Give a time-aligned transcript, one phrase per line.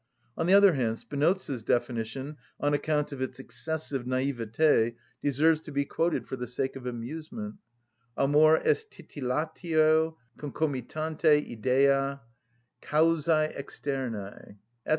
[0.35, 5.85] On the other hand, Spinoza's definition, on account of its excessive naïveté, deserves to be
[5.85, 7.57] quoted for the sake of amusement:
[8.17, 12.19] "Amor est titillatio, concomitante idea
[12.81, 14.55] causæ externæ"
[14.87, 14.89] (_Eth.